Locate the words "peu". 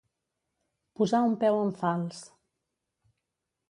1.45-1.61